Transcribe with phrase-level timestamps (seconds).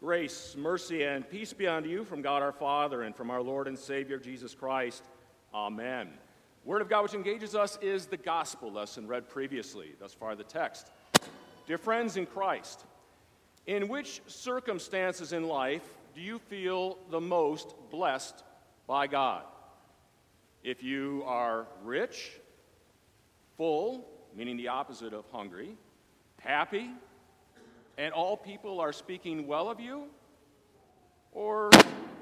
[0.00, 3.68] Grace, mercy, and peace be unto you from God our Father and from our Lord
[3.68, 5.04] and Savior Jesus Christ.
[5.52, 6.08] Amen.
[6.64, 9.90] Word of God which engages us is the gospel lesson read previously.
[10.00, 10.90] Thus far, the text.
[11.66, 12.86] Dear friends in Christ,
[13.66, 18.42] in which circumstances in life do you feel the most blessed
[18.86, 19.42] by God?
[20.64, 22.40] If you are rich,
[23.58, 25.76] full, meaning the opposite of hungry,
[26.38, 26.88] happy,
[28.00, 30.06] and all people are speaking well of you,
[31.32, 31.68] or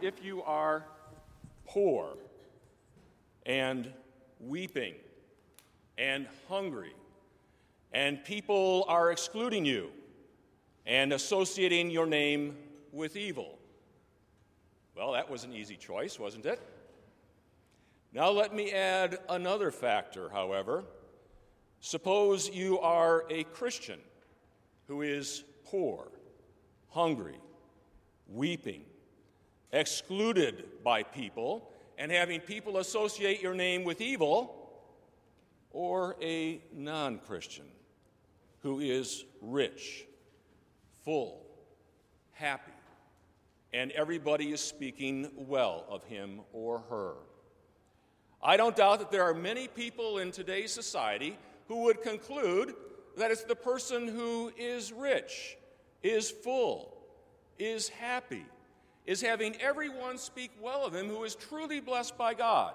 [0.03, 0.85] if you are
[1.67, 2.17] poor
[3.47, 3.93] and
[4.41, 4.95] weeping
[5.97, 6.95] and hungry,
[7.93, 9.91] and people are excluding you
[10.85, 12.57] and associating your name
[12.91, 13.57] with evil.
[14.97, 16.61] Well, that was an easy choice, wasn't it?
[18.13, 20.83] Now, let me add another factor, however.
[21.79, 24.01] Suppose you are a Christian
[24.89, 26.09] who is poor,
[26.89, 27.39] hungry,
[28.29, 28.85] weeping,
[29.73, 34.55] excluded by people, and having people associate your name with evil,
[35.71, 37.67] or a non Christian
[38.63, 40.07] who is rich,
[41.05, 41.45] full,
[42.33, 42.73] happy,
[43.73, 47.15] and everybody is speaking well of him or her.
[48.43, 52.75] I don't doubt that there are many people in today's society who would conclude
[53.17, 55.57] that it's the person who is rich,
[56.03, 56.97] is full,
[57.59, 58.45] is happy,
[59.07, 62.75] is having everyone speak well of him who is truly blessed by God,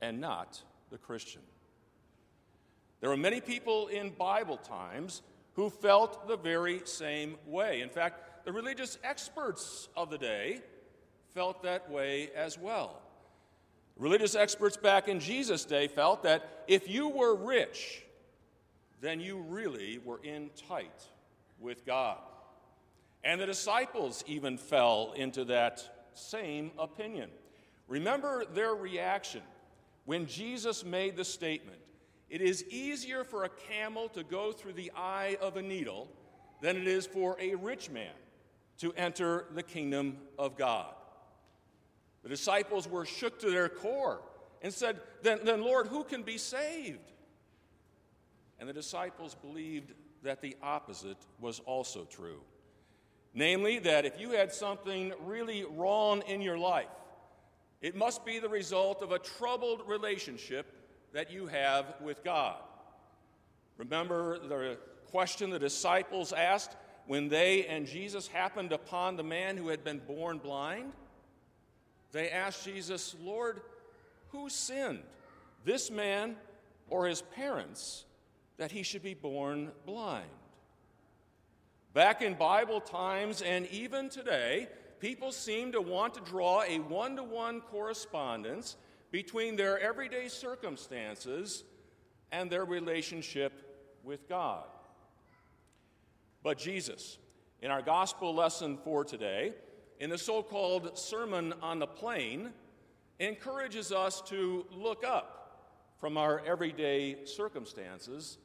[0.00, 1.42] and not the Christian.
[3.00, 5.22] There were many people in Bible times
[5.54, 7.80] who felt the very same way.
[7.80, 10.60] In fact, the religious experts of the day
[11.34, 13.00] felt that way as well.
[13.96, 18.02] Religious experts back in Jesus' day felt that if you were rich,
[19.00, 21.08] then you really were in tight
[21.62, 22.18] with God.
[23.24, 27.30] And the disciples even fell into that same opinion.
[27.86, 29.42] Remember their reaction
[30.04, 31.78] when Jesus made the statement
[32.28, 36.08] It is easier for a camel to go through the eye of a needle
[36.62, 38.14] than it is for a rich man
[38.78, 40.94] to enter the kingdom of God.
[42.22, 44.22] The disciples were shook to their core
[44.62, 47.12] and said, Then, then Lord, who can be saved?
[48.58, 52.40] And the disciples believed that the opposite was also true.
[53.34, 56.86] Namely, that if you had something really wrong in your life,
[57.80, 60.66] it must be the result of a troubled relationship
[61.12, 62.56] that you have with God.
[63.78, 64.78] Remember the
[65.10, 69.98] question the disciples asked when they and Jesus happened upon the man who had been
[69.98, 70.92] born blind?
[72.12, 73.62] They asked Jesus, Lord,
[74.30, 75.02] who sinned,
[75.64, 76.36] this man
[76.88, 78.04] or his parents,
[78.56, 80.28] that he should be born blind.
[81.94, 84.68] Back in Bible times and even today,
[84.98, 88.76] people seem to want to draw a one to one correspondence
[89.10, 91.64] between their everyday circumstances
[92.30, 93.52] and their relationship
[94.02, 94.64] with God.
[96.42, 97.18] But Jesus,
[97.60, 99.52] in our gospel lesson for today,
[100.00, 102.50] in the so called Sermon on the Plain,
[103.20, 105.41] encourages us to look up
[106.02, 108.38] from our everyday circumstances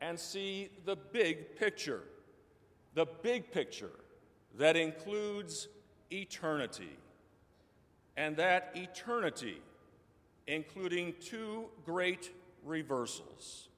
[0.00, 2.00] and see the big picture.
[2.94, 3.90] The big picture
[4.56, 5.68] that includes
[6.10, 6.96] eternity.
[8.16, 9.60] And that eternity,
[10.46, 12.30] including two great
[12.64, 13.68] reversals.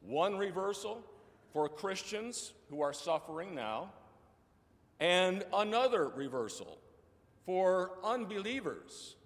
[0.00, 1.02] One reversal
[1.52, 3.90] for Christians who are suffering now,
[5.00, 6.78] and another reversal
[7.44, 9.16] for unbelievers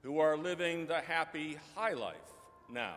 [0.00, 2.16] who are living the happy high life
[2.72, 2.96] now.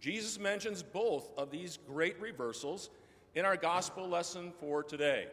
[0.00, 2.90] Jesus mentions both of these great reversals
[3.34, 5.26] in our gospel lesson for today.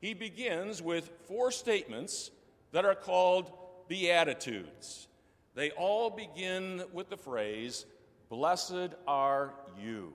[0.00, 2.30] He begins with four statements
[2.72, 3.50] that are called
[3.88, 5.08] Beatitudes.
[5.54, 7.86] They all begin with the phrase,
[8.28, 10.12] Blessed are you,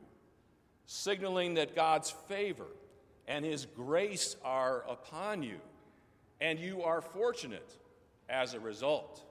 [0.86, 2.68] signaling that God's favor
[3.28, 5.59] and His grace are upon you,
[6.41, 7.78] and you are fortunate
[8.28, 9.23] as a result.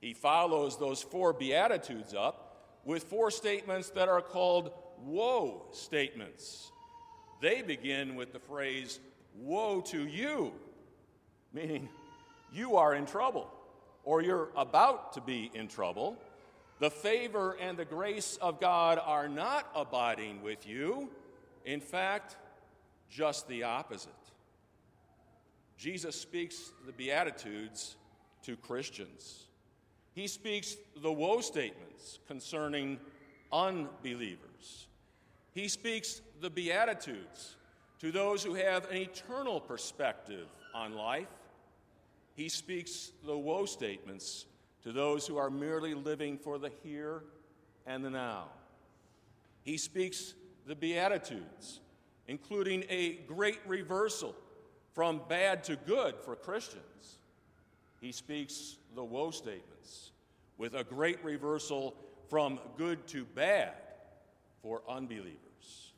[0.00, 2.46] He follows those four Beatitudes up
[2.84, 4.70] with four statements that are called
[5.04, 6.70] woe statements.
[7.40, 9.00] They begin with the phrase,
[9.38, 10.52] Woe to you,
[11.52, 11.90] meaning
[12.52, 13.50] you are in trouble
[14.04, 16.16] or you're about to be in trouble.
[16.78, 21.10] The favor and the grace of God are not abiding with you.
[21.64, 22.36] In fact,
[23.10, 24.12] just the opposite.
[25.76, 27.96] Jesus speaks the Beatitudes
[28.42, 29.45] to Christians
[30.16, 32.98] he speaks the woe statements concerning
[33.52, 34.86] unbelievers.
[35.52, 37.56] He speaks the Beatitudes
[38.00, 41.28] To those who have an eternal perspective on life,
[42.34, 44.46] he speaks the woe statements
[44.84, 47.22] to those who are merely living for the here
[47.86, 48.48] and the now.
[49.64, 50.32] He speaks
[50.66, 51.80] the Beatitudes,
[52.26, 54.34] including a great reversal
[54.94, 57.18] from bad to good for Christians.
[58.06, 60.12] He speaks the woe statements
[60.58, 61.96] with a great reversal
[62.30, 63.74] from good to bad
[64.62, 65.92] for unbelievers.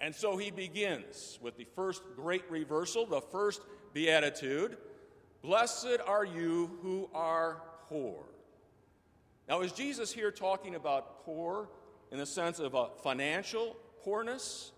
[0.00, 3.60] And so he begins with the first great reversal, the first
[3.92, 4.78] beatitude
[5.42, 7.60] Blessed are you who are
[7.90, 8.24] poor.
[9.50, 11.68] Now, is Jesus here talking about poor
[12.10, 14.72] in the sense of a financial poorness?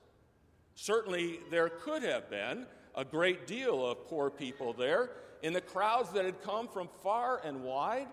[0.75, 5.11] Certainly, there could have been a great deal of poor people there
[5.43, 8.06] in the crowds that had come from far and wide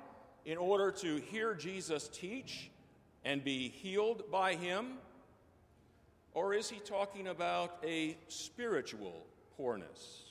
[0.46, 2.72] in order to hear Jesus teach
[3.24, 4.94] and be healed by him?
[6.34, 9.26] Or is he talking about a spiritual
[9.58, 10.24] poorness?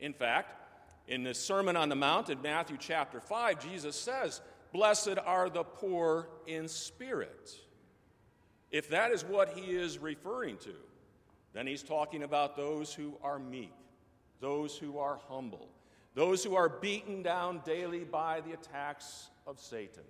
[0.00, 0.60] In fact,
[1.06, 4.40] in the Sermon on the Mount in Matthew chapter 5, Jesus says,
[4.72, 7.52] Blessed are the poor in spirit.
[8.70, 10.74] If that is what he is referring to,
[11.54, 13.72] then he's talking about those who are meek,
[14.40, 15.68] those who are humble,
[16.14, 20.02] those who are beaten down daily by the attacks of Satan.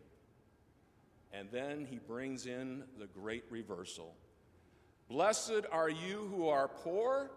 [1.33, 4.15] And then he brings in the great reversal.
[5.09, 7.31] Blessed are you who are poor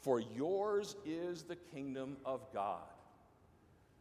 [0.00, 2.82] for yours is the kingdom of God.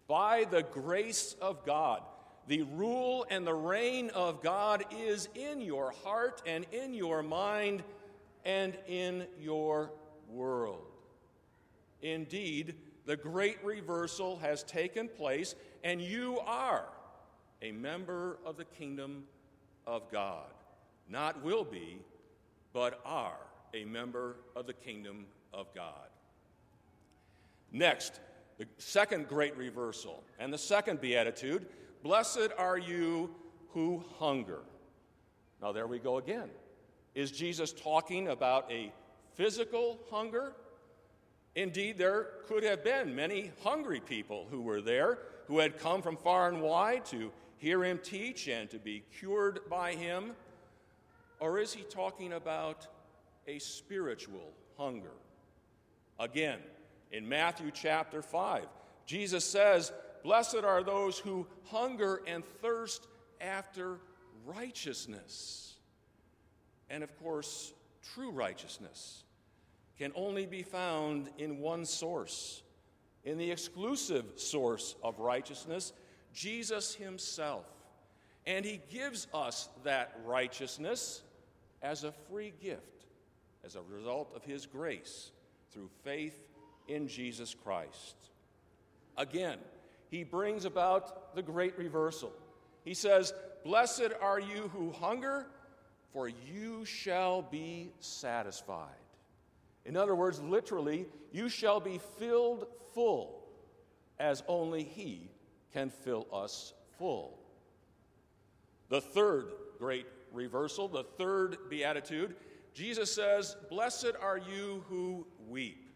[0.07, 2.01] By the grace of God,
[2.47, 7.83] the rule and the reign of God is in your heart and in your mind
[8.45, 9.91] and in your
[10.29, 10.85] world.
[12.01, 12.75] Indeed,
[13.05, 16.85] the great reversal has taken place, and you are
[17.61, 19.23] a member of the kingdom
[19.85, 20.47] of God.
[21.09, 21.97] Not will be,
[22.71, 23.39] but are
[23.73, 26.09] a member of the kingdom of God.
[27.71, 28.19] Next,
[28.57, 31.65] the second great reversal and the second beatitude
[32.01, 33.35] Blessed are you
[33.71, 34.59] who hunger.
[35.61, 36.49] Now, there we go again.
[37.15, 38.91] Is Jesus talking about a
[39.35, 40.53] physical hunger?
[41.55, 46.15] Indeed, there could have been many hungry people who were there, who had come from
[46.15, 50.31] far and wide to hear him teach and to be cured by him.
[51.39, 52.87] Or is he talking about
[53.47, 55.11] a spiritual hunger?
[56.19, 56.59] Again,
[57.11, 58.65] in Matthew chapter 5,
[59.05, 59.91] Jesus says,
[60.23, 63.07] Blessed are those who hunger and thirst
[63.41, 63.99] after
[64.45, 65.68] righteousness.
[66.89, 67.73] And of course,
[68.13, 69.23] true righteousness
[69.97, 72.63] can only be found in one source,
[73.23, 75.93] in the exclusive source of righteousness,
[76.33, 77.65] Jesus Himself.
[78.45, 81.21] And He gives us that righteousness
[81.81, 83.05] as a free gift,
[83.63, 85.31] as a result of His grace
[85.71, 86.39] through faith
[86.87, 88.15] in Jesus Christ.
[89.17, 89.59] Again,
[90.09, 92.31] he brings about the great reversal.
[92.83, 93.33] He says,
[93.63, 95.47] Blessed are you who hunger,
[96.13, 98.87] for you shall be satisfied.
[99.85, 103.47] In other words, literally, you shall be filled full,
[104.19, 105.29] as only He
[105.73, 107.39] can fill us full.
[108.89, 112.35] The third great reversal, the third beatitude,
[112.73, 115.89] Jesus says, Blessed are you who weep.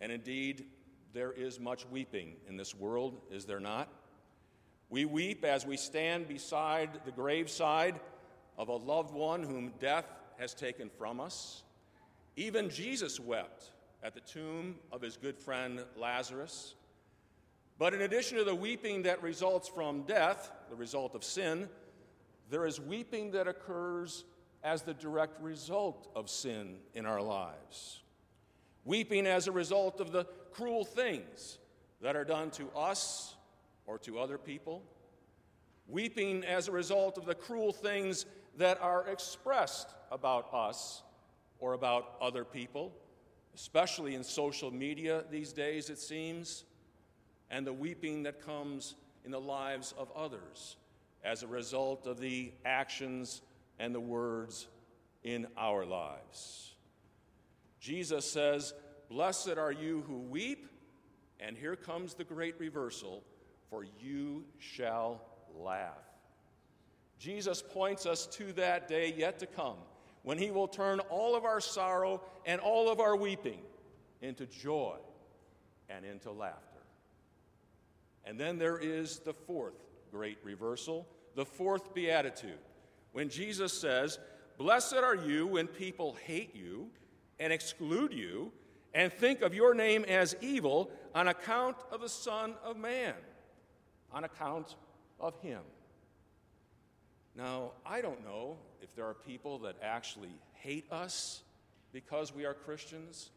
[0.00, 0.66] And indeed,
[1.12, 3.88] there is much weeping in this world, is there not?
[4.90, 8.00] We weep as we stand beside the graveside
[8.58, 10.04] of a loved one whom death
[10.38, 11.62] has taken from us.
[12.36, 13.70] Even Jesus wept
[14.02, 16.74] at the tomb of his good friend Lazarus.
[17.78, 21.68] But in addition to the weeping that results from death, the result of sin,
[22.50, 24.24] there is weeping that occurs
[24.64, 28.02] as the direct result of sin in our lives.
[28.84, 31.58] Weeping as a result of the cruel things
[32.00, 33.36] that are done to us
[33.86, 34.82] or to other people.
[35.86, 38.26] Weeping as a result of the cruel things
[38.58, 41.02] that are expressed about us
[41.60, 42.92] or about other people,
[43.54, 46.64] especially in social media these days, it seems,
[47.50, 50.76] and the weeping that comes in the lives of others
[51.24, 53.42] as a result of the actions
[53.78, 54.68] and the words
[55.24, 56.74] in our lives.
[57.80, 58.74] Jesus says,
[59.08, 60.68] Blessed are you who weep,
[61.40, 63.22] and here comes the great reversal,
[63.70, 65.22] for you shall
[65.54, 66.07] laugh.
[67.18, 69.76] Jesus points us to that day yet to come
[70.22, 73.60] when he will turn all of our sorrow and all of our weeping
[74.20, 74.96] into joy
[75.88, 76.62] and into laughter.
[78.24, 79.74] And then there is the fourth
[80.10, 82.58] great reversal, the fourth beatitude
[83.12, 84.18] when Jesus says,
[84.58, 86.88] Blessed are you when people hate you
[87.38, 88.52] and exclude you
[88.94, 93.14] and think of your name as evil on account of the Son of Man,
[94.12, 94.76] on account
[95.20, 95.60] of Him.
[97.38, 101.42] Now, I don't know if there are people that actually hate us
[101.92, 103.30] because we are Christians.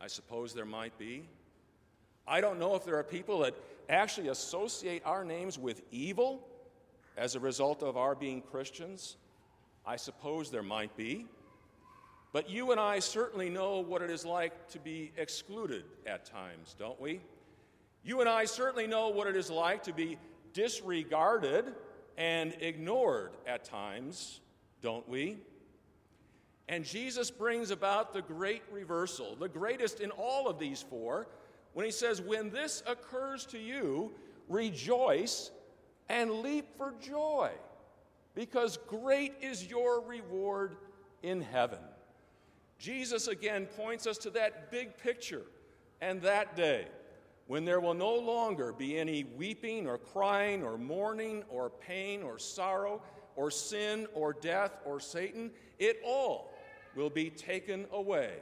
[0.00, 1.28] I suppose there might be.
[2.26, 3.54] I don't know if there are people that
[3.90, 6.48] actually associate our names with evil
[7.18, 9.16] as a result of our being Christians.
[9.84, 11.26] I suppose there might be.
[12.32, 16.74] But you and I certainly know what it is like to be excluded at times,
[16.78, 17.20] don't we?
[18.02, 20.16] You and I certainly know what it is like to be
[20.54, 21.74] disregarded
[22.22, 24.38] and ignored at times,
[24.80, 25.38] don't we?
[26.68, 31.26] And Jesus brings about the great reversal, the greatest in all of these four,
[31.72, 34.12] when he says, When this occurs to you,
[34.48, 35.50] rejoice
[36.08, 37.50] and leap for joy,
[38.36, 40.76] because great is your reward
[41.24, 41.80] in heaven.
[42.78, 45.42] Jesus again points us to that big picture
[46.00, 46.86] and that day
[47.46, 52.38] when there will no longer be any weeping or crying or mourning or pain or
[52.38, 53.02] sorrow
[53.36, 55.50] or sin or death or Satan.
[55.78, 56.52] It all
[56.94, 58.34] will be taken away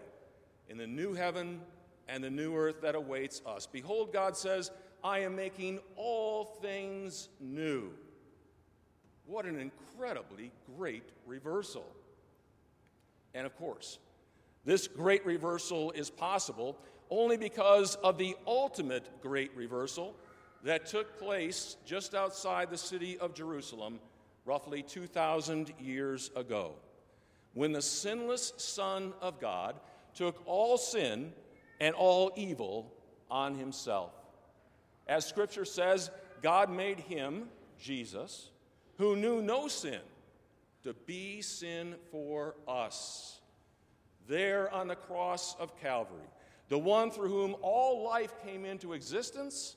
[0.68, 1.60] in the new heaven
[2.08, 3.66] and the new earth that awaits us.
[3.66, 4.70] Behold, God says,
[5.02, 7.92] I am making all things new.
[9.26, 11.86] What an incredibly great reversal.
[13.32, 13.98] And of course,
[14.64, 20.14] this great reversal is possible only because of the ultimate great reversal
[20.62, 23.98] that took place just outside the city of Jerusalem
[24.44, 26.74] roughly 2,000 years ago,
[27.54, 29.76] when the sinless Son of God
[30.14, 31.32] took all sin
[31.80, 32.92] and all evil
[33.30, 34.12] on himself.
[35.06, 36.10] As Scripture says,
[36.42, 37.48] God made him,
[37.78, 38.50] Jesus,
[38.98, 40.00] who knew no sin,
[40.84, 43.39] to be sin for us
[44.30, 46.30] there on the cross of Calvary,
[46.68, 49.76] the one through whom all life came into existence,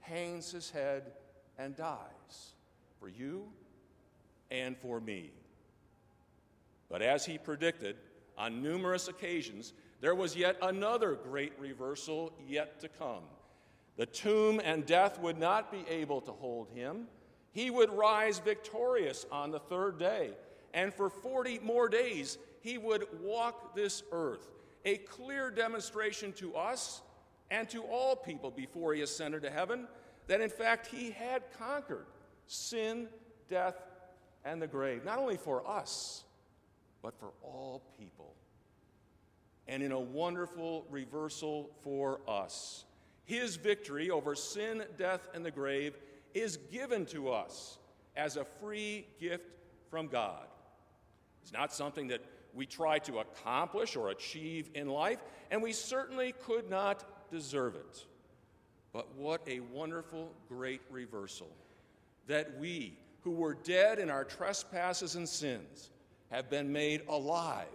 [0.00, 1.12] hangs his head
[1.58, 2.54] and dies
[2.98, 3.44] for you
[4.50, 5.30] and for me.
[6.88, 7.96] But as he predicted
[8.36, 13.22] on numerous occasions, there was yet another great reversal yet to come.
[13.96, 17.08] The tomb and death would not be able to hold him.
[17.52, 20.30] He would rise victorious on the third day,
[20.72, 24.48] and for 40 more days he would walk this earth,
[24.84, 27.02] a clear demonstration to us
[27.50, 29.86] and to all people before he ascended to heaven
[30.28, 32.06] that in fact he had conquered
[32.46, 33.08] sin,
[33.48, 33.76] death,
[34.44, 36.24] and the grave, not only for us,
[37.02, 38.34] but for all people.
[39.68, 42.84] And in a wonderful reversal for us,
[43.24, 45.96] his victory over sin, death, and the grave
[46.34, 47.78] is given to us
[48.16, 49.44] as a free gift
[49.90, 50.46] from God.
[51.42, 52.22] It's not something that
[52.54, 55.18] we try to accomplish or achieve in life,
[55.50, 58.04] and we certainly could not deserve it.
[58.92, 61.48] But what a wonderful, great reversal
[62.26, 65.90] that we, who were dead in our trespasses and sins,
[66.30, 67.66] have been made alive,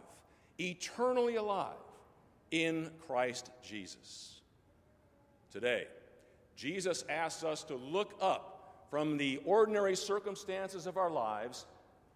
[0.60, 1.76] eternally alive,
[2.52, 4.42] in Christ Jesus.
[5.52, 5.88] Today,
[6.56, 11.66] Jesus asks us to look up from the ordinary circumstances of our lives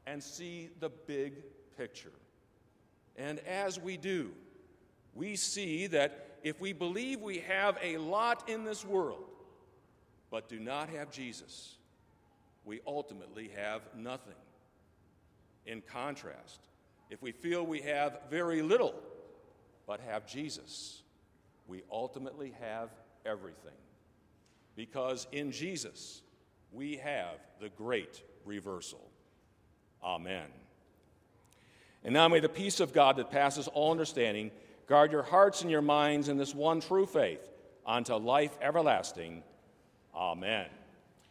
[0.08, 1.34] and see the big
[1.78, 2.14] picture.
[3.22, 4.32] And as we do,
[5.14, 9.26] we see that if we believe we have a lot in this world,
[10.32, 11.76] but do not have Jesus,
[12.66, 14.34] we ultimately have nothing.
[15.68, 16.62] In contrast,
[17.12, 18.96] if we feel we have very little,
[19.86, 21.04] but have Jesus,
[21.68, 22.90] we ultimately have
[23.24, 23.72] everything.
[24.76, 26.24] Because in Jesus,
[26.72, 29.12] we have the great reversal.
[30.04, 30.48] Amen.
[32.04, 34.52] And now may the peace of God that passes all understanding
[34.88, 37.48] guard your hearts and your minds in this one true faith
[37.86, 39.44] unto life everlasting.
[40.14, 40.66] Amen.